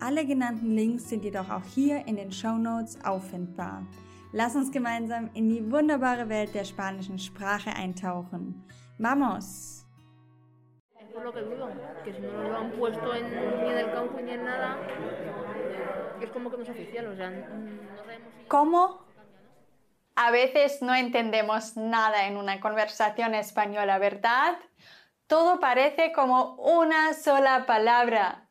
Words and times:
Alle 0.00 0.24
genannten 0.24 0.76
Links 0.76 1.08
sind 1.08 1.24
jedoch 1.24 1.50
auch 1.50 1.64
hier 1.74 2.06
in 2.06 2.16
den 2.16 2.30
Show 2.30 2.56
Notes 2.56 2.98
auffindbar. 3.04 3.82
Lass 4.32 4.54
uns 4.54 4.70
gemeinsam 4.70 5.28
in 5.34 5.48
die 5.48 5.72
wunderbare 5.72 6.28
Welt 6.28 6.54
der 6.54 6.64
spanischen 6.64 7.18
Sprache 7.18 7.70
eintauchen. 7.70 8.64
Vamos! 8.98 9.84
Por 11.12 11.24
lo 11.24 11.32
que 11.32 11.40
dudo, 11.40 11.68
que 12.04 12.12
si 12.12 12.20
no 12.20 12.48
lo 12.48 12.58
han 12.58 12.70
puesto 12.70 13.12
en, 13.12 13.24
ni 13.28 13.70
en 13.70 13.78
el 13.78 13.90
campo 13.90 14.20
ni 14.20 14.30
en 14.30 14.44
nada, 14.44 14.78
es 16.20 16.30
como 16.30 16.48
que 16.48 16.58
no 16.58 16.62
es 16.62 16.68
oficial, 16.68 17.08
o 17.08 17.16
sea, 17.16 17.30
no 17.30 17.96
sabemos 17.96 18.32
si... 18.38 18.44
¿Cómo? 18.44 19.00
A 20.14 20.30
veces 20.30 20.80
no 20.80 20.94
entendemos 20.94 21.76
nada 21.76 22.28
en 22.28 22.36
una 22.36 22.60
conversación 22.60 23.34
española, 23.34 23.98
¿verdad? 23.98 24.58
Todo 25.26 25.58
parece 25.58 26.12
como 26.12 26.54
una 26.54 27.14
sola 27.14 27.66
palabra. 27.66 28.47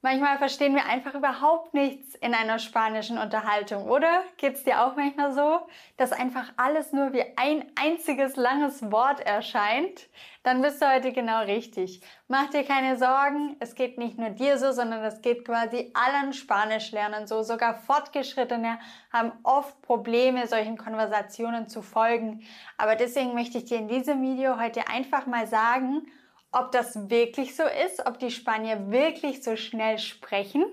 Manchmal 0.00 0.38
verstehen 0.38 0.76
wir 0.76 0.86
einfach 0.86 1.14
überhaupt 1.14 1.74
nichts 1.74 2.14
in 2.14 2.32
einer 2.32 2.60
spanischen 2.60 3.18
Unterhaltung, 3.18 3.88
oder? 3.88 4.22
Geht's 4.36 4.62
dir 4.62 4.84
auch 4.84 4.94
manchmal 4.94 5.32
so, 5.32 5.66
dass 5.96 6.12
einfach 6.12 6.52
alles 6.56 6.92
nur 6.92 7.12
wie 7.12 7.24
ein 7.36 7.64
einziges 7.74 8.36
langes 8.36 8.92
Wort 8.92 9.18
erscheint? 9.18 10.08
Dann 10.44 10.62
bist 10.62 10.80
du 10.80 10.88
heute 10.88 11.10
genau 11.12 11.40
richtig. 11.42 12.00
Mach 12.28 12.48
dir 12.48 12.62
keine 12.62 12.96
Sorgen, 12.96 13.56
es 13.58 13.74
geht 13.74 13.98
nicht 13.98 14.18
nur 14.18 14.30
dir 14.30 14.56
so, 14.56 14.70
sondern 14.70 15.02
es 15.02 15.20
geht 15.20 15.44
quasi 15.44 15.90
allen 15.94 16.32
Spanischlernern 16.32 17.26
so. 17.26 17.42
Sogar 17.42 17.74
Fortgeschrittene 17.74 18.78
haben 19.12 19.32
oft 19.42 19.82
Probleme, 19.82 20.46
solchen 20.46 20.78
Konversationen 20.78 21.68
zu 21.68 21.82
folgen. 21.82 22.44
Aber 22.76 22.94
deswegen 22.94 23.34
möchte 23.34 23.58
ich 23.58 23.64
dir 23.64 23.78
in 23.78 23.88
diesem 23.88 24.22
Video 24.22 24.60
heute 24.60 24.86
einfach 24.86 25.26
mal 25.26 25.48
sagen, 25.48 26.06
ob 26.50 26.72
das 26.72 27.10
wirklich 27.10 27.54
so 27.54 27.64
ist, 27.64 28.06
ob 28.06 28.18
die 28.18 28.30
Spanier 28.30 28.90
wirklich 28.90 29.42
so 29.42 29.56
schnell 29.56 29.98
sprechen. 29.98 30.64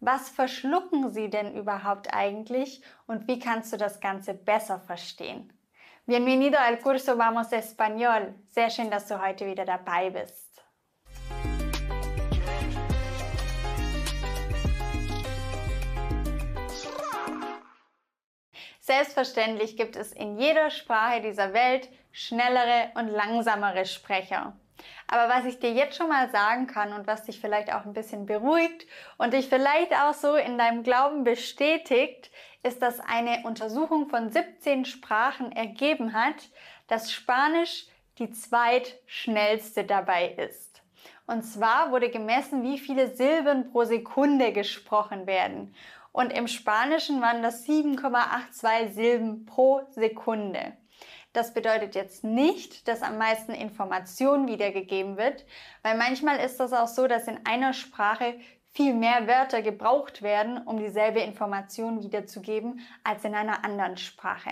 Was 0.00 0.28
verschlucken 0.28 1.10
sie 1.10 1.30
denn 1.30 1.54
überhaupt 1.54 2.12
eigentlich 2.12 2.82
und 3.06 3.28
wie 3.28 3.38
kannst 3.38 3.72
du 3.72 3.76
das 3.76 4.00
Ganze 4.00 4.34
besser 4.34 4.80
verstehen? 4.80 5.52
Bienvenido 6.06 6.58
al 6.58 6.78
curso 6.78 7.18
Vamos 7.18 7.50
Español. 7.50 8.34
Sehr 8.48 8.70
schön, 8.70 8.90
dass 8.90 9.06
du 9.06 9.20
heute 9.20 9.46
wieder 9.46 9.64
dabei 9.64 10.10
bist. 10.10 10.62
Selbstverständlich 18.80 19.76
gibt 19.76 19.96
es 19.96 20.12
in 20.12 20.38
jeder 20.38 20.70
Sprache 20.70 21.20
dieser 21.20 21.52
Welt 21.52 21.88
schnellere 22.12 22.92
und 22.94 23.08
langsamere 23.08 23.84
Sprecher. 23.84 24.56
Aber 25.08 25.32
was 25.32 25.44
ich 25.44 25.58
dir 25.58 25.72
jetzt 25.72 25.96
schon 25.96 26.08
mal 26.08 26.30
sagen 26.30 26.66
kann 26.66 26.92
und 26.92 27.06
was 27.06 27.24
dich 27.24 27.40
vielleicht 27.40 27.72
auch 27.72 27.84
ein 27.84 27.92
bisschen 27.92 28.26
beruhigt 28.26 28.86
und 29.18 29.32
dich 29.32 29.48
vielleicht 29.48 29.92
auch 29.94 30.14
so 30.14 30.34
in 30.34 30.58
deinem 30.58 30.82
Glauben 30.82 31.24
bestätigt, 31.24 32.30
ist, 32.62 32.82
dass 32.82 33.00
eine 33.00 33.42
Untersuchung 33.44 34.08
von 34.08 34.30
17 34.30 34.84
Sprachen 34.84 35.52
ergeben 35.52 36.12
hat, 36.12 36.50
dass 36.88 37.12
Spanisch 37.12 37.86
die 38.18 38.30
zweitschnellste 38.30 39.84
dabei 39.84 40.28
ist. 40.30 40.82
Und 41.26 41.42
zwar 41.42 41.90
wurde 41.90 42.08
gemessen, 42.10 42.62
wie 42.62 42.78
viele 42.78 43.14
Silben 43.14 43.70
pro 43.70 43.84
Sekunde 43.84 44.52
gesprochen 44.52 45.26
werden. 45.26 45.74
Und 46.12 46.32
im 46.32 46.48
Spanischen 46.48 47.20
waren 47.20 47.42
das 47.42 47.66
7,82 47.66 48.92
Silben 48.92 49.44
pro 49.44 49.82
Sekunde. 49.90 50.72
Das 51.36 51.52
bedeutet 51.52 51.94
jetzt 51.94 52.24
nicht, 52.24 52.88
dass 52.88 53.02
am 53.02 53.18
meisten 53.18 53.52
Information 53.52 54.48
wiedergegeben 54.48 55.18
wird, 55.18 55.44
weil 55.82 55.94
manchmal 55.94 56.38
ist 56.38 56.60
das 56.60 56.72
auch 56.72 56.88
so, 56.88 57.06
dass 57.08 57.28
in 57.28 57.38
einer 57.44 57.74
Sprache 57.74 58.40
viel 58.70 58.94
mehr 58.94 59.26
Wörter 59.26 59.60
gebraucht 59.60 60.22
werden, 60.22 60.56
um 60.64 60.78
dieselbe 60.78 61.20
Information 61.20 62.02
wiederzugeben, 62.02 62.80
als 63.04 63.22
in 63.26 63.34
einer 63.34 63.66
anderen 63.66 63.98
Sprache. 63.98 64.48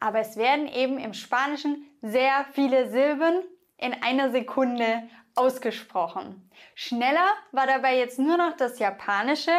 Aber 0.00 0.18
es 0.18 0.36
werden 0.36 0.68
eben 0.68 0.98
im 0.98 1.14
Spanischen 1.14 1.86
sehr 2.02 2.44
viele 2.52 2.90
Silben 2.90 3.42
in 3.78 3.94
einer 4.02 4.30
Sekunde 4.30 5.04
ausgesprochen. 5.34 6.50
Schneller 6.74 7.28
war 7.52 7.66
dabei 7.66 7.96
jetzt 7.96 8.18
nur 8.18 8.36
noch 8.36 8.54
das 8.54 8.78
Japanische 8.78 9.52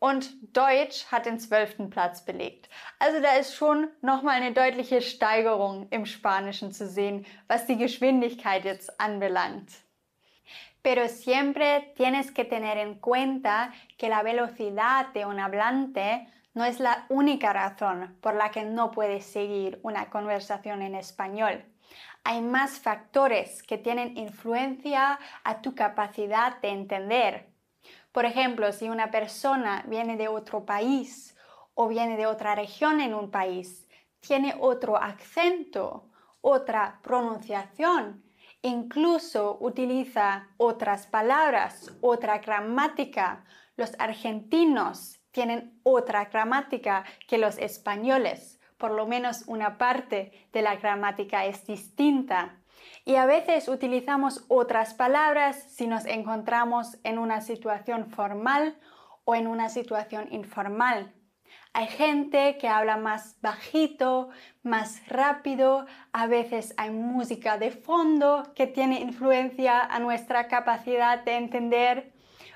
und 0.00 0.56
Deutsch 0.56 1.06
hat 1.12 1.26
den 1.26 1.38
zwölften 1.38 1.90
Platz 1.90 2.24
belegt. 2.24 2.68
Also 2.98 3.20
da 3.20 3.34
ist 3.34 3.54
schon 3.54 3.88
nochmal 4.00 4.36
eine 4.36 4.52
deutliche 4.52 5.02
Steigerung 5.02 5.86
im 5.90 6.06
Spanischen 6.06 6.72
zu 6.72 6.88
sehen, 6.88 7.26
was 7.46 7.66
die 7.66 7.76
Geschwindigkeit 7.76 8.64
jetzt 8.64 8.98
anbelangt. 8.98 9.70
Pero 10.82 11.06
siempre 11.08 11.92
tienes 11.96 12.32
que 12.32 12.46
tener 12.46 12.78
en 12.78 12.94
cuenta 12.94 13.70
que 13.98 14.08
la 14.08 14.22
velocidad 14.22 15.12
de 15.12 15.26
un 15.26 15.38
hablante 15.38 16.26
no 16.54 16.64
es 16.64 16.80
la 16.80 17.04
única 17.10 17.52
razón 17.52 18.16
por 18.22 18.34
la 18.34 18.50
que 18.50 18.64
no 18.64 18.90
puedes 18.90 19.26
seguir 19.26 19.78
una 19.82 20.08
conversación 20.08 20.80
en 20.80 20.94
español. 20.94 21.62
Hay 22.24 22.40
más 22.40 22.80
factores 22.80 23.62
que 23.62 23.76
tienen 23.76 24.16
influencia 24.16 25.18
a 25.44 25.60
tu 25.60 25.74
capacidad 25.74 26.58
de 26.62 26.68
entender 26.68 27.49
por 28.12 28.24
ejemplo, 28.24 28.72
si 28.72 28.88
una 28.88 29.10
persona 29.10 29.84
viene 29.86 30.16
de 30.16 30.28
otro 30.28 30.64
país 30.64 31.36
o 31.74 31.88
viene 31.88 32.16
de 32.16 32.26
otra 32.26 32.54
región 32.54 33.00
en 33.00 33.14
un 33.14 33.30
país, 33.30 33.88
tiene 34.20 34.54
otro 34.58 34.96
acento, 34.96 36.10
otra 36.40 37.00
pronunciación, 37.02 38.24
incluso 38.62 39.58
utiliza 39.60 40.48
otras 40.56 41.06
palabras, 41.06 41.92
otra 42.00 42.38
gramática. 42.38 43.44
Los 43.76 43.94
argentinos 43.98 45.20
tienen 45.30 45.80
otra 45.82 46.26
gramática 46.26 47.04
que 47.28 47.38
los 47.38 47.58
españoles. 47.58 48.60
Por 48.76 48.92
lo 48.92 49.06
menos 49.06 49.44
una 49.46 49.78
parte 49.78 50.48
de 50.52 50.62
la 50.62 50.76
gramática 50.76 51.44
es 51.44 51.66
distinta. 51.66 52.59
Y 53.04 53.16
a 53.16 53.26
veces 53.26 53.68
utilizamos 53.68 54.44
otras 54.48 54.94
palabras 54.94 55.62
si 55.74 55.86
nos 55.86 56.04
encontramos 56.06 56.98
en 57.04 57.18
una 57.18 57.40
situación 57.40 58.10
formal 58.10 58.78
o 59.24 59.34
en 59.34 59.46
una 59.46 59.68
situación 59.68 60.28
informal. 60.32 61.12
Hay 61.72 61.86
gente 61.86 62.58
que 62.58 62.68
habla 62.68 62.96
más 62.96 63.36
bajito, 63.40 64.30
más 64.62 65.06
rápido, 65.08 65.86
a 66.12 66.26
veces 66.26 66.74
hay 66.76 66.90
música 66.90 67.58
de 67.58 67.70
fondo 67.70 68.52
que 68.56 68.66
tiene 68.66 69.00
influencia 69.00 69.80
a 69.80 70.00
nuestra 70.00 70.48
capacidad 70.48 71.24
de 71.24 71.36
entender. 71.36 72.12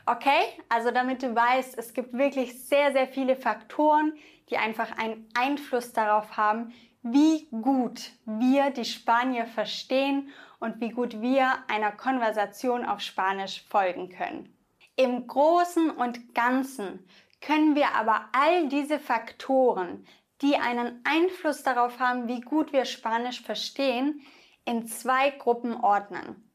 Okay, 0.07 0.59
also 0.69 0.91
damit 0.91 1.23
du 1.23 1.35
weißt, 1.35 1.79
es 1.79 1.93
gibt 1.93 2.13
wirklich 2.13 2.69
sehr, 2.69 2.93
sehr 2.93 3.07
viele 3.07 3.37
Faktoren, 3.37 4.15
die 4.51 4.57
einfach 4.59 4.99
einen 4.99 5.29
Einfluss 5.35 5.93
darauf 5.93 6.37
haben, 6.37 6.75
wie 7.05 7.47
gut 7.51 8.13
wir 8.25 8.71
die 8.71 8.87
Spanier 8.87 9.45
verstehen 9.45 10.31
und 10.59 10.81
wie 10.81 10.89
gut 10.89 11.21
wir 11.21 11.53
einer 11.69 11.93
Konversation 11.93 12.87
auf 12.87 13.01
Spanisch 13.01 13.63
folgen 13.69 14.09
können. 14.09 14.57
Im 14.97 15.27
Großen 15.27 15.91
und 15.91 16.35
Ganzen 16.35 17.07
können 17.43 17.75
wir 17.75 17.95
aber 17.95 18.31
all 18.33 18.69
diese 18.69 18.99
Faktoren, 18.99 20.07
die 20.41 20.57
einen 20.57 21.03
Einfluss 21.05 21.63
darauf 21.63 22.01
haben, 22.01 22.27
wie 22.27 22.41
gut 22.41 22.73
wir 22.73 22.87
Spanisch 22.87 23.43
verstehen, 23.43 24.23
in 24.65 24.87
zwei 24.87 25.29
Gruppen 25.29 25.75
ordnen. 25.75 26.51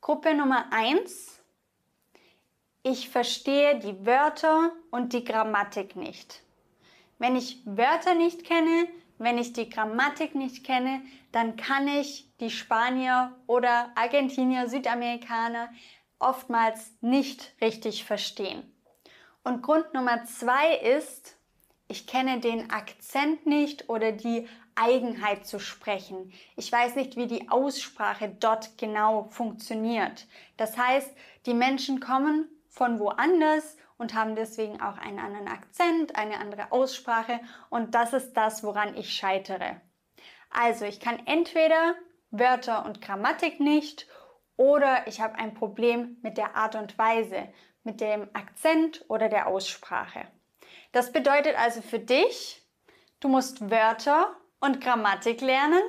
Gruppe 0.00 0.34
Nummer 0.34 0.72
eins: 0.72 1.40
Ich 2.82 3.08
verstehe 3.08 3.78
die 3.78 4.04
Wörter 4.04 4.72
und 4.90 5.12
die 5.12 5.22
Grammatik 5.22 5.94
nicht. 5.94 6.42
Wenn 7.18 7.36
ich 7.36 7.62
Wörter 7.64 8.14
nicht 8.14 8.44
kenne, 8.44 8.88
wenn 9.24 9.38
ich 9.38 9.52
die 9.52 9.68
Grammatik 9.68 10.34
nicht 10.34 10.64
kenne, 10.64 11.02
dann 11.32 11.56
kann 11.56 11.88
ich 11.88 12.28
die 12.40 12.50
Spanier 12.50 13.34
oder 13.46 13.90
Argentinier, 13.96 14.68
Südamerikaner 14.68 15.68
oftmals 16.18 16.92
nicht 17.00 17.54
richtig 17.60 18.04
verstehen. 18.04 18.62
Und 19.42 19.62
Grund 19.62 19.92
Nummer 19.92 20.24
zwei 20.24 20.76
ist, 20.76 21.36
ich 21.88 22.06
kenne 22.06 22.40
den 22.40 22.70
Akzent 22.70 23.46
nicht 23.46 23.88
oder 23.88 24.12
die 24.12 24.48
Eigenheit 24.74 25.46
zu 25.46 25.58
sprechen. 25.58 26.32
Ich 26.56 26.70
weiß 26.70 26.96
nicht, 26.96 27.16
wie 27.16 27.26
die 27.26 27.48
Aussprache 27.50 28.34
dort 28.40 28.78
genau 28.78 29.24
funktioniert. 29.30 30.26
Das 30.56 30.78
heißt, 30.78 31.10
die 31.46 31.54
Menschen 31.54 32.00
kommen 32.00 32.48
von 32.68 32.98
woanders 32.98 33.76
und 34.04 34.12
haben 34.12 34.36
deswegen 34.36 34.82
auch 34.82 34.98
einen 34.98 35.18
anderen 35.18 35.48
Akzent, 35.48 36.14
eine 36.14 36.36
andere 36.36 36.72
Aussprache 36.72 37.40
und 37.70 37.94
das 37.94 38.12
ist 38.12 38.34
das, 38.34 38.62
woran 38.62 38.94
ich 38.98 39.14
scheitere. 39.14 39.80
Also 40.50 40.84
ich 40.84 41.00
kann 41.00 41.22
entweder 41.24 41.94
Wörter 42.30 42.84
und 42.84 43.00
Grammatik 43.00 43.60
nicht 43.60 44.06
oder 44.58 45.06
ich 45.06 45.22
habe 45.22 45.36
ein 45.36 45.54
Problem 45.54 46.18
mit 46.20 46.36
der 46.36 46.54
Art 46.54 46.74
und 46.74 46.98
Weise, 46.98 47.48
mit 47.82 48.02
dem 48.02 48.28
Akzent 48.34 49.02
oder 49.08 49.30
der 49.30 49.46
Aussprache. 49.46 50.28
Das 50.92 51.10
bedeutet 51.10 51.58
also 51.58 51.80
für 51.80 51.98
dich, 51.98 52.62
du 53.20 53.28
musst 53.28 53.70
Wörter 53.70 54.36
und 54.60 54.82
Grammatik 54.82 55.40
lernen 55.40 55.82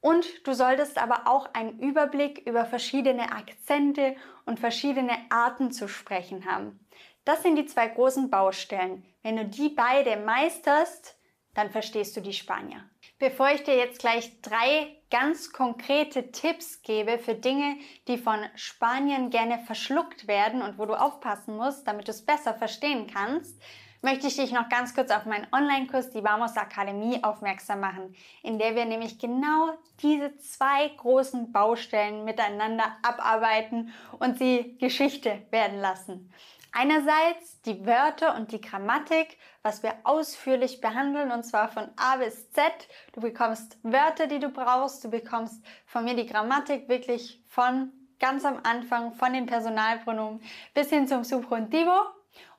und 0.00 0.26
du 0.44 0.54
solltest 0.54 0.98
aber 0.98 1.28
auch 1.28 1.54
einen 1.54 1.78
Überblick 1.78 2.48
über 2.48 2.64
verschiedene 2.64 3.30
Akzente 3.30 4.16
und 4.44 4.58
verschiedene 4.58 5.16
Arten 5.30 5.70
zu 5.70 5.86
sprechen 5.86 6.46
haben. 6.46 6.80
Das 7.24 7.42
sind 7.42 7.56
die 7.56 7.66
zwei 7.66 7.88
großen 7.88 8.28
Baustellen. 8.28 9.04
Wenn 9.22 9.36
du 9.36 9.46
die 9.46 9.70
beide 9.70 10.16
meisterst, 10.16 11.16
dann 11.54 11.70
verstehst 11.70 12.16
du 12.16 12.20
die 12.20 12.32
Spanier. 12.32 12.84
Bevor 13.18 13.48
ich 13.50 13.62
dir 13.62 13.76
jetzt 13.76 14.00
gleich 14.00 14.40
drei 14.42 14.96
ganz 15.10 15.52
konkrete 15.52 16.32
Tipps 16.32 16.82
gebe 16.82 17.18
für 17.18 17.34
Dinge, 17.34 17.76
die 18.08 18.18
von 18.18 18.40
Spaniern 18.56 19.30
gerne 19.30 19.60
verschluckt 19.60 20.26
werden 20.26 20.60
und 20.60 20.78
wo 20.78 20.84
du 20.84 20.94
aufpassen 20.94 21.56
musst, 21.56 21.86
damit 21.86 22.08
du 22.08 22.10
es 22.10 22.26
besser 22.26 22.54
verstehen 22.54 23.06
kannst, 23.06 23.58
möchte 24.02 24.26
ich 24.26 24.36
dich 24.36 24.52
noch 24.52 24.68
ganz 24.68 24.94
kurz 24.94 25.10
auf 25.10 25.24
meinen 25.24 25.46
Online-Kurs, 25.50 26.10
die 26.10 26.22
Vamos 26.22 26.56
Akademie, 26.58 27.24
aufmerksam 27.24 27.80
machen, 27.80 28.14
in 28.42 28.58
der 28.58 28.74
wir 28.74 28.84
nämlich 28.84 29.18
genau 29.18 29.70
diese 30.02 30.36
zwei 30.36 30.88
großen 30.88 31.52
Baustellen 31.52 32.24
miteinander 32.24 32.98
abarbeiten 33.02 33.94
und 34.18 34.36
sie 34.38 34.76
Geschichte 34.78 35.40
werden 35.50 35.80
lassen. 35.80 36.30
Einerseits 36.76 37.62
die 37.62 37.86
Wörter 37.86 38.34
und 38.34 38.50
die 38.50 38.60
Grammatik, 38.60 39.38
was 39.62 39.84
wir 39.84 39.94
ausführlich 40.02 40.80
behandeln 40.80 41.30
und 41.30 41.44
zwar 41.44 41.68
von 41.68 41.88
A 41.94 42.16
bis 42.16 42.50
Z. 42.50 42.64
Du 43.12 43.20
bekommst 43.20 43.78
Wörter, 43.84 44.26
die 44.26 44.40
du 44.40 44.48
brauchst, 44.48 45.04
du 45.04 45.08
bekommst 45.08 45.64
von 45.86 46.04
mir 46.04 46.16
die 46.16 46.26
Grammatik 46.26 46.88
wirklich 46.88 47.40
von 47.46 47.92
ganz 48.18 48.44
am 48.44 48.58
Anfang, 48.64 49.14
von 49.14 49.32
den 49.32 49.46
Personalpronomen 49.46 50.42
bis 50.74 50.90
hin 50.90 51.06
zum 51.06 51.22
Subjuntivo 51.22 51.92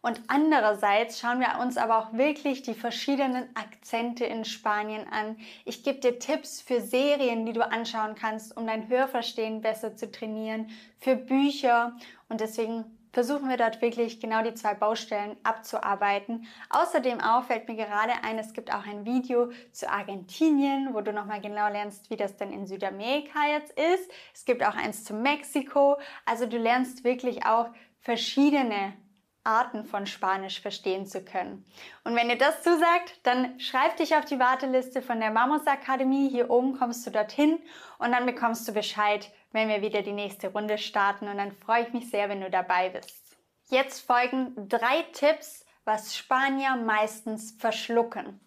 und 0.02 0.22
andererseits 0.28 1.20
schauen 1.20 1.40
wir 1.40 1.60
uns 1.60 1.78
aber 1.78 1.98
auch 1.98 2.14
wirklich 2.14 2.62
die 2.62 2.76
verschiedenen 2.76 3.50
Akzente 3.56 4.24
in 4.24 4.46
Spanien 4.46 5.08
an. 5.10 5.36
Ich 5.66 5.84
gebe 5.84 6.00
dir 6.00 6.20
Tipps 6.20 6.62
für 6.62 6.80
Serien, 6.80 7.46
die 7.46 7.54
du 7.54 7.68
anschauen 7.68 8.16
kannst, 8.16 8.56
um 8.56 8.68
dein 8.68 8.88
Hörverstehen 8.88 9.62
besser 9.62 9.96
zu 9.96 10.12
trainieren, 10.12 10.70
für 11.00 11.16
Bücher 11.16 11.98
und 12.30 12.40
deswegen 12.40 12.95
versuchen 13.16 13.48
wir 13.48 13.56
dort 13.56 13.82
wirklich 13.82 14.20
genau 14.20 14.44
die 14.44 14.54
zwei 14.56 14.74
Baustellen 14.74 15.38
abzuarbeiten. 15.44 16.46
Außerdem 16.70 17.22
auch 17.22 17.46
fällt 17.46 17.66
mir 17.70 17.78
gerade 17.78 18.12
ein, 18.24 18.38
es 18.38 18.52
gibt 18.52 18.74
auch 18.74 18.86
ein 18.86 19.06
Video 19.06 19.54
zu 19.72 19.90
Argentinien, 19.90 20.94
wo 20.94 21.00
du 21.00 21.14
nochmal 21.14 21.40
genau 21.40 21.70
lernst, 21.70 22.10
wie 22.10 22.18
das 22.18 22.36
denn 22.36 22.52
in 22.52 22.68
Südamerika 22.68 23.48
jetzt 23.48 23.72
ist. 23.80 24.12
Es 24.34 24.44
gibt 24.44 24.66
auch 24.66 24.76
eins 24.76 25.06
zu 25.06 25.14
Mexiko. 25.14 25.98
Also 26.26 26.46
du 26.46 26.58
lernst 26.58 27.06
wirklich 27.06 27.46
auch 27.46 27.70
verschiedene 28.02 28.92
Arten 29.46 29.86
von 29.86 30.08
Spanisch 30.08 30.60
verstehen 30.60 31.06
zu 31.06 31.24
können. 31.24 31.66
Und 32.04 32.18
wenn 32.18 32.28
dir 32.28 32.38
das 32.38 32.64
zusagt, 32.64 33.22
dann 33.24 33.58
schreib 33.62 33.96
dich 33.96 34.16
auf 34.16 34.26
die 34.26 34.40
Warteliste 34.40 35.02
von 35.02 35.22
der 35.22 35.32
Mamos 35.32 35.66
Akademie. 35.68 36.28
Hier 36.28 36.50
oben 36.50 36.78
kommst 36.78 37.08
du 37.08 37.12
dorthin 37.12 37.60
und 37.98 38.12
dann 38.12 38.26
bekommst 38.26 38.68
du 38.68 38.74
Bescheid, 38.74 39.32
wenn 39.56 39.69
wir 39.69 39.81
wieder 39.81 40.02
die 40.02 40.12
nächste 40.12 40.52
Runde 40.52 40.78
starten. 40.78 41.30
Und 41.30 41.38
dann 41.38 41.54
freue 41.54 41.84
ich 41.84 41.94
mich 41.94 42.10
sehr, 42.10 42.28
wenn 42.28 42.42
du 42.42 42.50
dabei 42.50 42.90
bist. 42.90 43.38
Jetzt 43.69 44.02
folgen 44.06 44.68
drei 44.68 45.04
Tipps, 45.13 45.66
was 45.86 46.16
Spanier 46.16 46.75
meistens 46.75 47.56
verschlucken. 47.57 48.42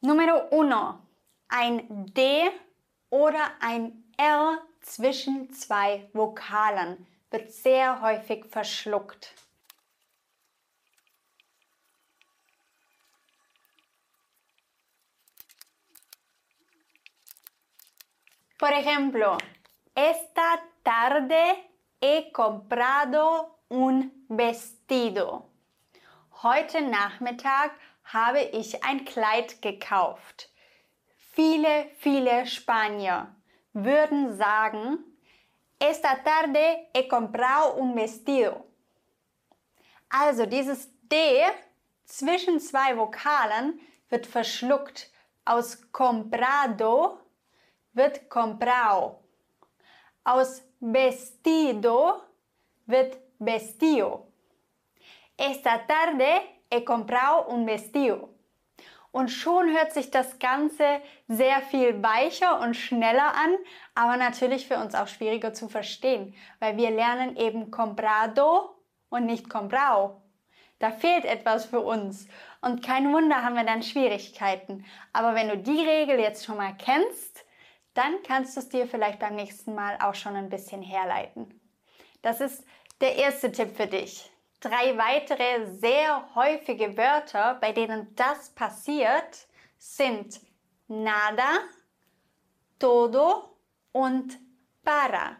Numero 0.00 0.48
uno. 0.50 1.00
Ein 1.48 2.06
D 2.14 2.48
oder 3.10 3.50
ein 3.60 4.04
R 4.16 4.62
zwischen 4.80 5.52
zwei 5.52 6.08
Vokalen 6.12 7.06
wird 7.30 7.50
sehr 7.50 8.00
häufig 8.00 8.46
verschluckt. 8.46 9.34
Por 18.66 18.74
ejemplo, 18.74 19.38
esta 19.94 20.60
tarde 20.82 21.70
he 22.00 22.32
comprado 22.32 23.60
un 23.68 24.26
vestido. 24.28 25.52
Heute 26.42 26.80
Nachmittag 26.80 27.70
habe 28.12 28.42
ich 28.42 28.82
ein 28.82 29.04
Kleid 29.04 29.62
gekauft. 29.62 30.50
Viele, 31.14 31.90
viele 31.98 32.44
Spanier 32.44 33.36
würden 33.72 34.36
sagen, 34.36 34.98
esta 35.78 36.16
tarde 36.24 36.88
he 36.92 37.06
comprado 37.06 37.76
un 37.76 37.94
vestido. 37.94 38.64
Also 40.08 40.44
dieses 40.44 40.88
D 41.02 41.40
zwischen 42.04 42.58
zwei 42.58 42.96
Vokalen 42.96 43.78
wird 44.08 44.26
verschluckt. 44.26 45.12
Aus 45.44 45.92
comprado 45.92 47.20
wird 47.96 48.28
comprado. 48.28 49.18
Aus 50.22 50.62
vestido 50.80 52.22
wird 52.86 53.18
vestido. 53.38 54.26
Esta 55.36 55.78
tarde 55.86 56.42
he 56.70 56.84
comprado 56.84 57.48
un 57.48 57.66
vestido. 57.66 58.28
Und 59.12 59.30
schon 59.30 59.74
hört 59.74 59.92
sich 59.92 60.10
das 60.10 60.38
Ganze 60.38 61.00
sehr 61.26 61.62
viel 61.62 62.02
weicher 62.02 62.60
und 62.60 62.74
schneller 62.74 63.34
an, 63.34 63.56
aber 63.94 64.18
natürlich 64.18 64.68
für 64.68 64.76
uns 64.76 64.94
auch 64.94 65.08
schwieriger 65.08 65.54
zu 65.54 65.68
verstehen, 65.68 66.34
weil 66.58 66.76
wir 66.76 66.90
lernen 66.90 67.34
eben 67.36 67.70
comprado 67.70 68.76
und 69.08 69.24
nicht 69.24 69.48
comprao. 69.48 70.20
Da 70.78 70.90
fehlt 70.90 71.24
etwas 71.24 71.64
für 71.64 71.80
uns. 71.80 72.28
Und 72.60 72.84
kein 72.84 73.10
Wunder 73.10 73.42
haben 73.42 73.56
wir 73.56 73.64
dann 73.64 73.82
Schwierigkeiten. 73.82 74.84
Aber 75.14 75.34
wenn 75.34 75.48
du 75.48 75.56
die 75.56 75.80
Regel 75.80 76.18
jetzt 76.18 76.44
schon 76.44 76.58
mal 76.58 76.76
kennst, 76.76 77.45
dann 77.96 78.22
kannst 78.22 78.56
du 78.56 78.60
es 78.60 78.68
dir 78.68 78.86
vielleicht 78.86 79.18
beim 79.18 79.34
nächsten 79.34 79.74
Mal 79.74 79.98
auch 80.00 80.14
schon 80.14 80.36
ein 80.36 80.48
bisschen 80.48 80.82
herleiten. 80.82 81.60
Das 82.22 82.40
ist 82.40 82.64
der 83.00 83.16
erste 83.16 83.52
Tipp 83.52 83.76
für 83.76 83.86
dich. 83.86 84.30
Drei 84.60 84.96
weitere 84.96 85.66
sehr 85.66 86.34
häufige 86.34 86.96
Wörter, 86.96 87.58
bei 87.60 87.72
denen 87.72 88.14
das 88.16 88.50
passiert, 88.50 89.46
sind 89.78 90.40
nada, 90.88 91.60
todo 92.78 93.56
und 93.92 94.38
para. 94.82 95.36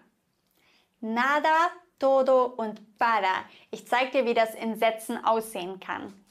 Nada, 1.00 1.71
todo 1.99 2.45
und 2.45 2.99
para. 2.99 3.45
Ich 3.71 3.87
zeige 3.87 4.11
dir, 4.11 4.26
wie 4.26 4.35
das 4.35 4.54
in 4.54 4.76
Sätzen 4.78 5.25
aussehen 5.25 5.80
kann. 5.80 6.25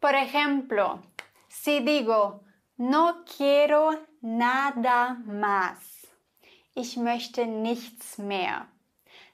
Por 0.00 0.14
ejemplo, 0.14 1.02
si 1.48 1.80
digo 1.80 2.44
no 2.76 3.24
quiero 3.24 3.90
nada 4.20 5.16
más. 5.26 6.06
Ich 6.74 6.96
möchte 6.96 7.46
nichts 7.46 8.18
mehr. 8.18 8.68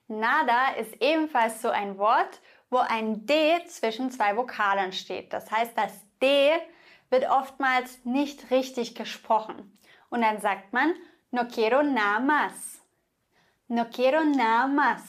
Nada 0.09 0.68
ist 0.78 0.94
ebenfalls 1.00 1.61
so 1.61 1.68
ein 1.68 1.99
Wort, 1.99 2.40
wo 2.71 2.78
ein 2.78 3.26
D 3.26 3.62
zwischen 3.66 4.11
zwei 4.11 4.37
Vokalen 4.37 4.92
steht. 4.92 5.33
Das 5.35 5.50
heißt, 5.50 5.76
das 5.76 5.92
D 6.23 6.52
wird 7.11 7.28
oftmals 7.28 8.02
nicht 8.04 8.50
richtig 8.50 8.94
gesprochen. 8.94 9.78
Und 10.09 10.23
dann 10.23 10.40
sagt 10.40 10.73
man, 10.73 10.94
no 11.30 11.47
quiero 11.47 11.83
nada 11.83 12.21
más. 12.21 12.80
No 13.68 13.85
quiero 13.85 14.25
nada 14.25 14.66
más. 14.66 15.02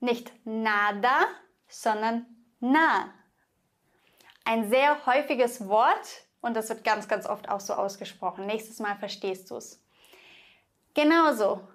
Nicht 0.00 0.32
nada, 0.44 1.26
sondern 1.68 2.26
na. 2.60 3.14
Ein 4.48 4.70
sehr 4.70 5.04
häufiges 5.04 5.68
Wort 5.68 6.24
und 6.40 6.54
das 6.54 6.70
wird 6.70 6.82
ganz, 6.82 7.06
ganz 7.06 7.26
oft 7.26 7.50
auch 7.50 7.60
so 7.60 7.74
ausgesprochen. 7.74 8.46
Nächstes 8.46 8.78
Mal 8.78 8.96
verstehst 8.96 9.50
du 9.50 9.56
es. 9.56 9.78
Genauso. 10.94 11.68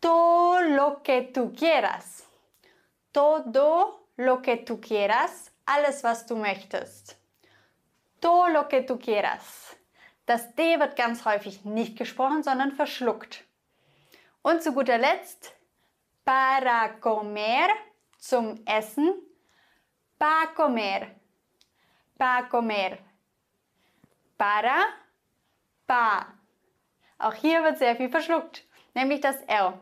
Todo 0.00 0.58
lo 0.60 1.04
que 1.04 1.30
tú 1.32 1.52
quieras. 1.52 2.24
Todo 3.12 4.08
lo 4.16 4.42
que 4.42 4.56
tú 4.56 4.80
quieras. 4.80 5.52
Alles, 5.64 6.02
was 6.02 6.26
du 6.26 6.34
möchtest. 6.34 7.16
Todo 8.20 8.48
lo 8.48 8.66
que 8.66 8.82
tú 8.82 8.98
quieras. 8.98 9.76
Das 10.26 10.52
D 10.56 10.80
wird 10.80 10.96
ganz 10.96 11.24
häufig 11.24 11.64
nicht 11.64 11.96
gesprochen, 11.96 12.42
sondern 12.42 12.72
verschluckt. 12.72 13.44
Und 14.42 14.64
zu 14.64 14.72
guter 14.72 14.98
Letzt, 14.98 15.52
para 16.24 16.88
comer, 16.88 17.68
zum 18.18 18.66
Essen, 18.66 19.14
Pa 20.18 20.48
comer. 20.56 21.19
Pa 22.20 22.42
comer. 22.42 22.98
Para. 24.36 24.88
Pa. 25.86 26.26
Auch 27.18 27.32
hier 27.32 27.64
wird 27.64 27.78
sehr 27.78 27.96
viel 27.96 28.10
verschluckt, 28.10 28.66
nämlich 28.92 29.22
das 29.22 29.40
R. 29.44 29.80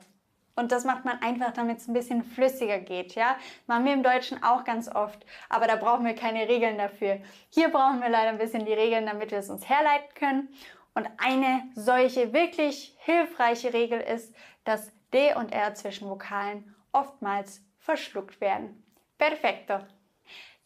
Und 0.54 0.71
das 0.71 0.85
macht 0.85 1.04
man 1.04 1.21
einfach, 1.21 1.52
damit 1.52 1.78
es 1.78 1.88
ein 1.88 1.95
bisschen 1.95 2.23
flüssiger 2.23 2.78
geht. 2.78 3.16
Ja? 3.16 3.37
Machen 3.66 3.87
wir 3.87 3.92
im 3.92 4.04
Deutschen 4.04 4.40
auch 4.45 4.62
ganz 4.62 4.88
oft, 4.88 5.26
aber 5.49 5.66
da 5.66 5.75
brauchen 5.75 6.04
wir 6.07 6.14
keine 6.14 6.49
Regeln 6.49 6.78
dafür. 6.78 7.21
Hier 7.49 7.71
brauchen 7.71 8.00
wir 8.00 8.09
leider 8.09 8.28
ein 8.28 8.38
bisschen 8.38 8.64
die 8.64 8.73
Regeln, 8.73 9.07
damit 9.07 9.33
wir 9.33 9.38
es 9.38 9.50
uns 9.50 9.68
herleiten 9.68 10.14
können. 10.14 10.49
Und 10.95 11.09
eine 11.18 11.64
solche 11.75 12.33
wirklich 12.33 12.97
hilfreiche 13.00 13.73
Regel 13.73 14.00
ist, 14.00 14.33
dass 14.62 14.92
D 15.12 15.35
und 15.35 15.52
R 15.52 15.75
zwischen 15.75 16.09
Vokalen 16.09 16.76
oftmals 16.92 17.64
verschluckt 17.80 18.40
werden. 18.40 18.85
Perfekto. 19.18 19.80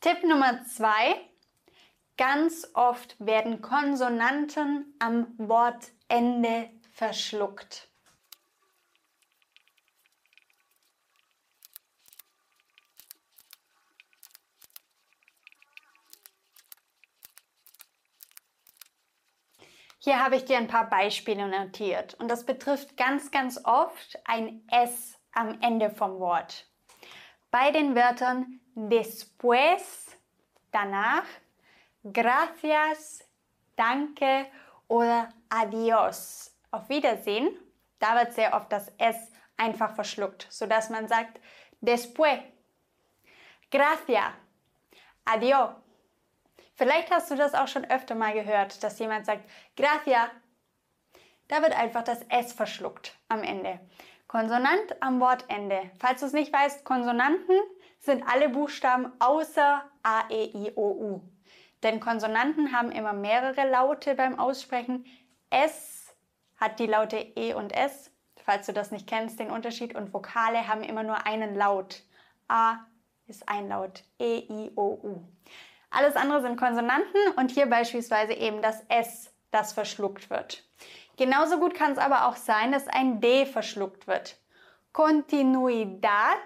Tipp 0.02 0.22
Nummer 0.22 0.64
zwei. 0.64 1.31
Ganz 2.16 2.70
oft 2.74 3.16
werden 3.18 3.62
Konsonanten 3.62 4.94
am 4.98 5.34
Wortende 5.38 6.70
verschluckt. 6.92 7.88
Hier 20.04 20.18
habe 20.18 20.34
ich 20.34 20.44
dir 20.44 20.58
ein 20.58 20.66
paar 20.66 20.90
Beispiele 20.90 21.46
notiert 21.46 22.14
und 22.14 22.28
das 22.28 22.44
betrifft 22.44 22.96
ganz, 22.96 23.30
ganz 23.30 23.64
oft 23.64 24.18
ein 24.24 24.66
S 24.68 25.16
am 25.32 25.60
Ende 25.60 25.90
vom 25.90 26.18
Wort. 26.18 26.66
Bei 27.52 27.70
den 27.70 27.94
Wörtern 27.94 28.60
después, 28.74 30.16
danach, 30.72 31.22
gracias, 32.04 33.24
danke 33.76 34.46
oder 34.88 35.28
adios, 35.48 36.54
auf 36.70 36.88
Wiedersehen, 36.88 37.56
da 37.98 38.16
wird 38.16 38.32
sehr 38.32 38.54
oft 38.54 38.72
das 38.72 38.92
S 38.98 39.16
einfach 39.56 39.94
verschluckt, 39.94 40.46
sodass 40.50 40.90
man 40.90 41.08
sagt 41.08 41.40
después, 41.80 42.40
gracias, 43.70 44.32
adios 45.24 45.70
Vielleicht 46.82 47.10
hast 47.10 47.30
du 47.30 47.36
das 47.36 47.54
auch 47.54 47.68
schon 47.68 47.84
öfter 47.84 48.14
mal 48.14 48.32
gehört, 48.32 48.82
dass 48.82 48.98
jemand 48.98 49.26
sagt, 49.26 49.48
gracias. 49.76 50.30
Da 51.48 51.62
wird 51.62 51.78
einfach 51.78 52.02
das 52.02 52.22
S 52.28 52.52
verschluckt 52.52 53.16
am 53.28 53.42
Ende. 53.42 53.78
Konsonant 54.26 55.00
am 55.00 55.20
Wortende. 55.20 55.90
Falls 56.00 56.20
du 56.20 56.26
es 56.26 56.32
nicht 56.32 56.52
weißt, 56.52 56.84
Konsonanten 56.84 57.56
sind 57.98 58.24
alle 58.26 58.48
Buchstaben 58.48 59.12
außer 59.20 59.84
A, 60.02 60.24
E, 60.30 60.44
I, 60.46 60.72
O, 60.74 60.90
U. 60.90 61.20
Denn 61.82 62.00
Konsonanten 62.00 62.72
haben 62.72 62.92
immer 62.92 63.12
mehrere 63.12 63.68
Laute 63.68 64.14
beim 64.14 64.38
Aussprechen. 64.38 65.04
S 65.50 66.14
hat 66.56 66.78
die 66.78 66.86
Laute 66.86 67.16
E 67.16 67.54
und 67.54 67.72
S, 67.72 68.10
falls 68.44 68.66
du 68.66 68.72
das 68.72 68.90
nicht 68.90 69.08
kennst, 69.08 69.40
den 69.40 69.50
Unterschied. 69.50 69.94
Und 69.94 70.14
Vokale 70.14 70.68
haben 70.68 70.82
immer 70.82 71.02
nur 71.02 71.26
einen 71.26 71.54
Laut. 71.56 72.02
A 72.48 72.78
ist 73.26 73.48
ein 73.48 73.68
Laut. 73.68 74.04
E, 74.18 74.38
I, 74.48 74.70
O, 74.76 74.98
U. 75.02 75.22
Alles 75.90 76.16
andere 76.16 76.40
sind 76.40 76.56
Konsonanten 76.56 77.20
und 77.36 77.50
hier 77.50 77.66
beispielsweise 77.66 78.32
eben 78.32 78.62
das 78.62 78.82
S, 78.88 79.32
das 79.50 79.72
verschluckt 79.72 80.30
wird. 80.30 80.64
Genauso 81.16 81.58
gut 81.58 81.74
kann 81.74 81.92
es 81.92 81.98
aber 81.98 82.26
auch 82.26 82.36
sein, 82.36 82.72
dass 82.72 82.88
ein 82.88 83.20
D 83.20 83.44
verschluckt 83.44 84.06
wird. 84.06 84.38
Continuidad, 84.92 86.38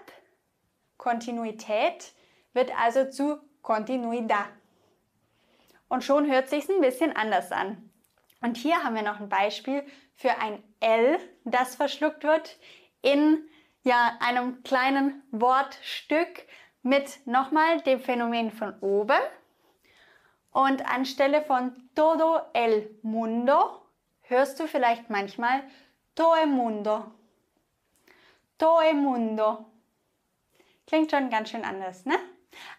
Kontinuität, 0.96 2.12
wird 2.52 2.72
also 2.76 3.08
zu 3.10 3.38
Continuidad. 3.62 4.46
Und 5.88 6.04
schon 6.04 6.30
hört 6.30 6.48
sich 6.48 6.68
ein 6.68 6.80
bisschen 6.80 7.14
anders 7.14 7.52
an. 7.52 7.90
Und 8.40 8.56
hier 8.56 8.82
haben 8.82 8.94
wir 8.94 9.02
noch 9.02 9.20
ein 9.20 9.28
Beispiel 9.28 9.84
für 10.14 10.38
ein 10.38 10.62
L, 10.80 11.18
das 11.44 11.76
verschluckt 11.76 12.24
wird 12.24 12.58
in 13.02 13.48
ja, 13.82 14.18
einem 14.20 14.62
kleinen 14.62 15.22
Wortstück, 15.30 16.46
mit 16.86 17.26
nochmal 17.26 17.80
dem 17.80 18.00
Phänomen 18.00 18.52
von 18.52 18.78
oben. 18.80 19.18
Und 20.52 20.86
anstelle 20.86 21.42
von 21.42 21.90
todo 21.94 22.40
el 22.52 22.96
mundo 23.02 23.82
hörst 24.22 24.60
du 24.60 24.68
vielleicht 24.68 25.10
manchmal 25.10 25.64
todo 26.14 26.46
mundo. 26.46 27.10
Todo 28.56 28.94
mundo. 28.94 29.66
Klingt 30.86 31.10
schon 31.10 31.28
ganz 31.28 31.50
schön 31.50 31.64
anders, 31.64 32.06
ne? 32.06 32.16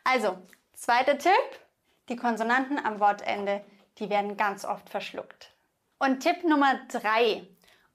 Also, 0.05 0.37
zweiter 0.73 1.17
Tipp. 1.17 1.66
Die 2.09 2.15
Konsonanten 2.15 2.79
am 2.83 2.99
Wortende, 2.99 3.63
die 3.97 4.09
werden 4.09 4.37
ganz 4.37 4.63
oft 4.63 4.89
verschluckt. 4.89 5.53
Und 5.99 6.21
Tipp 6.21 6.43
Nummer 6.43 6.79
drei. 6.89 7.47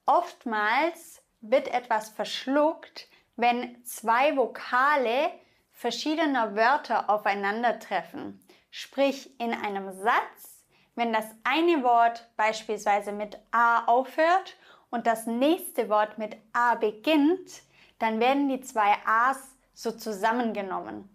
Oftmals 0.05 1.23
wird 1.41 1.69
etwas 1.69 2.11
verschluckt, 2.11 3.09
wenn 3.37 3.83
zwei 3.85 4.37
Vokale 4.37 5.31
verschiedener 5.71 6.55
Wörter 6.55 7.09
aufeinandertreffen. 7.09 8.41
Sprich 8.71 9.39
in 9.41 9.53
einem 9.53 9.93
Satz, 9.93 10.65
wenn 10.95 11.13
das 11.13 11.27
eine 11.45 11.83
Wort 11.83 12.29
beispielsweise 12.37 13.13
mit 13.13 13.39
A 13.51 13.85
aufhört 13.87 14.57
und 14.91 15.07
das 15.07 15.27
nächste 15.27 15.89
Wort 15.89 16.19
mit 16.19 16.37
A 16.53 16.75
beginnt, 16.75 17.63
dann 17.99 18.21
werden 18.21 18.49
die 18.49 18.61
zwei 18.61 18.95
A's 19.07 19.57
so 19.73 19.91
zusammengenommen. 19.91 21.09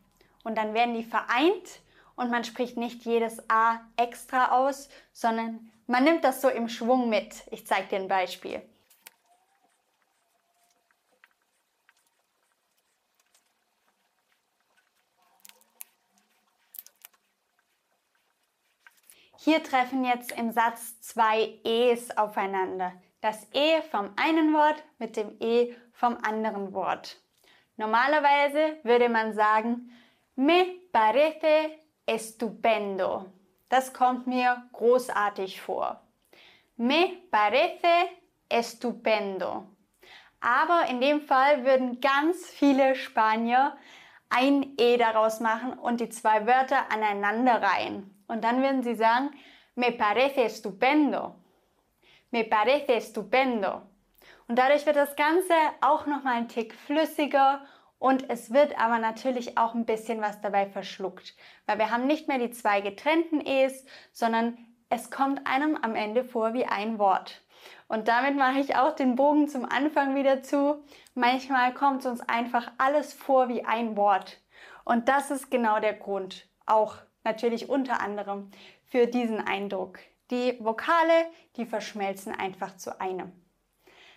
Und 0.44 0.58
dann 0.58 0.74
werden 0.74 0.96
die 0.96 1.04
vereint 1.04 1.82
und 2.18 2.30
man 2.30 2.44
spricht 2.44 2.76
nicht 2.76 3.06
jedes 3.06 3.50
A 3.50 3.80
extra 3.96 4.52
aus, 4.52 4.90
sondern 5.14 5.72
man 5.86 6.04
nimmt 6.04 6.26
das 6.26 6.42
so 6.42 6.50
im 6.50 6.68
Schwung 6.68 7.08
mit. 7.08 7.44
Ich 7.52 7.66
zeige 7.66 7.88
dir 7.88 8.00
ein 8.00 8.08
Beispiel. 8.10 8.62
Hier 19.38 19.64
treffen 19.64 20.04
jetzt 20.04 20.34
im 20.34 20.52
Satz 20.52 21.00
zwei 21.00 21.60
E's 21.64 22.18
aufeinander. 22.18 22.92
Das 23.22 23.48
E 23.54 23.82
vom 23.92 24.12
einen 24.18 24.54
Wort 24.54 24.84
mit 24.98 25.16
dem 25.16 25.38
E 25.40 25.74
vom 25.94 26.18
anderen 26.18 26.74
Wort. 26.74 27.22
Normalerweise 27.78 28.78
würde 28.84 29.08
man 29.08 29.34
sagen, 29.34 29.92
me 30.36 30.66
parece 30.92 31.70
estupendo. 32.08 33.26
Das 33.70 33.94
kommt 33.94 34.26
mir 34.26 34.64
großartig 34.74 35.62
vor. 35.62 36.02
Me 36.78 37.18
parece 37.30 38.10
estupendo. 38.50 39.68
Aber 40.40 40.88
in 40.90 41.02
dem 41.02 41.22
Fall 41.22 41.66
würden 41.66 42.00
ganz 42.00 42.48
viele 42.48 42.96
Spanier 42.96 43.76
ein 44.30 44.74
E 44.78 44.98
daraus 44.98 45.40
machen 45.40 45.74
und 45.74 46.00
die 46.00 46.10
zwei 46.10 46.46
Wörter 46.48 46.92
aneinander 46.92 47.62
reihen. 47.62 48.24
Und 48.28 48.44
dann 48.44 48.62
werden 48.62 48.84
sie 48.84 48.96
sagen, 48.96 49.32
me 49.76 49.92
parece 49.92 50.44
estupendo. 50.44 51.36
Me 52.32 52.44
parece 52.44 52.96
estupendo. 52.96 53.82
Und 54.48 54.60
dadurch 54.60 54.86
wird 54.86 54.96
das 54.96 55.16
Ganze 55.16 55.54
auch 55.82 56.06
nochmal 56.06 56.36
ein 56.36 56.48
Tick 56.48 56.74
flüssiger 56.74 57.66
und 58.00 58.30
es 58.30 58.54
wird 58.54 58.78
aber 58.80 59.00
natürlich 59.00 59.58
auch 59.58 59.74
ein 59.74 59.86
bisschen 59.86 60.22
was 60.22 60.40
dabei 60.42 60.68
verschluckt, 60.68 61.36
weil 61.66 61.80
wir 61.80 61.90
haben 61.90 62.06
nicht 62.06 62.28
mehr 62.28 62.38
die 62.38 62.52
zwei 62.52 62.82
getrennten 62.82 63.42
E's, 63.46 63.86
sondern 64.12 64.58
es 64.90 65.10
kommt 65.12 65.46
einem 65.48 65.76
am 65.76 65.96
Ende 65.96 66.24
vor 66.24 66.54
wie 66.54 66.66
ein 66.66 67.00
Wort. 67.00 67.42
Und 67.88 68.08
damit 68.08 68.36
mache 68.36 68.60
ich 68.60 68.76
auch 68.76 68.96
den 68.96 69.16
Bogen 69.16 69.48
zum 69.48 69.66
Anfang 69.66 70.16
wieder 70.16 70.44
zu. 70.44 70.84
Manchmal 71.16 71.74
kommt 71.74 72.06
uns 72.06 72.22
einfach 72.22 72.72
alles 72.78 73.14
vor 73.14 73.50
wie 73.50 73.66
ein 73.66 73.98
Wort. 73.98 74.40
Und 74.86 75.10
das 75.10 75.32
ist 75.32 75.50
genau 75.50 75.80
der 75.80 75.94
Grund, 75.94 76.48
auch 76.66 76.96
natürlich 77.24 77.70
unter 77.70 78.00
anderem 78.00 78.52
für 78.86 79.08
diesen 79.08 79.40
Eindruck. 79.46 80.00
Die 80.32 80.58
Vokale, 80.64 81.26
die 81.56 81.66
verschmelzen 81.66 82.34
einfach 82.34 82.78
zu 82.78 83.02
einem. 83.02 83.32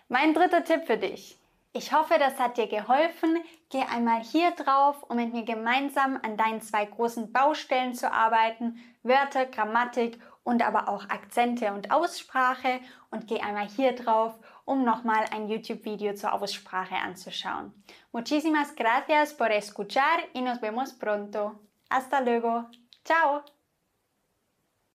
Mein 0.09 0.35
dritter 0.35 0.65
Tipp 0.65 0.87
für 0.87 0.97
dich. 0.97 1.40
Ich 1.73 1.93
hoffe, 1.93 2.15
das 2.19 2.39
hat 2.41 2.57
dir 2.57 2.67
geholfen. 2.67 3.39
Geh 3.71 3.83
einmal 3.83 4.23
hier 4.23 4.51
drauf, 4.51 5.05
um 5.09 5.17
mit 5.17 5.33
mir 5.33 5.45
gemeinsam 5.45 6.19
an 6.21 6.37
deinen 6.37 6.61
zwei 6.61 6.85
großen 6.85 7.33
Baustellen 7.33 7.95
zu 7.95 8.13
arbeiten. 8.13 8.79
Wörter, 9.05 9.47
Grammatik 9.47 10.19
und 10.43 10.67
aber 10.67 10.89
auch 10.89 11.09
Akzente 11.11 11.73
und 11.73 11.93
Aussprache. 11.93 12.81
Und 13.11 13.29
geh 13.29 13.41
einmal 13.41 13.69
hier 13.69 13.93
drauf, 13.93 14.35
um 14.65 14.85
nochmal 14.85 15.25
ein 15.33 15.49
YouTube-Video 15.49 16.15
zur 16.15 16.33
Aussprache 16.33 16.97
anzuschauen. 16.97 17.73
Muchísimas 18.11 18.75
gracias 18.75 19.33
por 19.33 19.53
escuchar 19.53 20.19
y 20.35 20.43
nos 20.43 20.61
vemos 20.61 20.93
pronto. 20.93 21.61
Hasta 21.89 22.21
luego. 22.21 22.65
Ciao! 23.05 23.43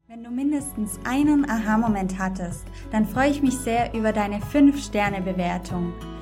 Wenn 0.09 0.25
du 0.25 0.31
mindestens 0.31 0.99
einen 1.05 1.49
Aha-Moment 1.49 2.19
hattest, 2.19 2.67
dann 2.91 3.07
freue 3.07 3.31
ich 3.31 3.43
mich 3.43 3.57
sehr 3.59 3.95
über 3.95 4.12
deine 4.12 4.38
5-Sterne-Bewertung. 4.41 6.22